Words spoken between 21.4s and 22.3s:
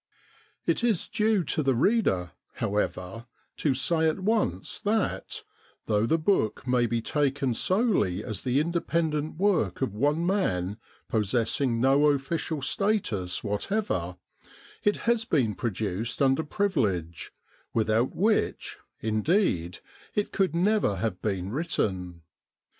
written.